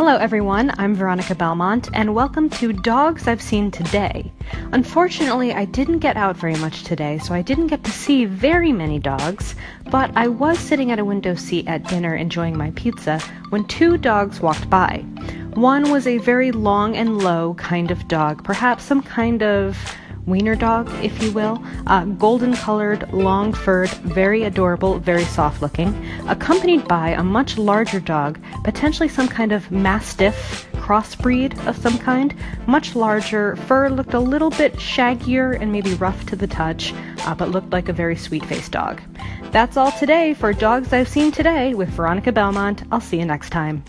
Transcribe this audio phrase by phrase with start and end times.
[0.00, 0.72] Hello, everyone.
[0.78, 4.32] I'm Veronica Belmont, and welcome to Dogs I've Seen Today.
[4.72, 8.72] Unfortunately, I didn't get out very much today, so I didn't get to see very
[8.72, 9.54] many dogs,
[9.90, 13.18] but I was sitting at a window seat at dinner enjoying my pizza
[13.50, 15.04] when two dogs walked by.
[15.52, 19.76] One was a very long and low kind of dog, perhaps some kind of
[20.30, 25.94] wiener dog, if you will, uh, golden colored, long furred, very adorable, very soft looking,
[26.28, 32.34] accompanied by a much larger dog, potentially some kind of mastiff crossbreed of some kind,
[32.66, 36.94] much larger, fur looked a little bit shaggier and maybe rough to the touch,
[37.26, 39.00] uh, but looked like a very sweet faced dog.
[39.50, 42.84] That's all today for Dogs I've Seen Today with Veronica Belmont.
[42.90, 43.84] I'll see you next time.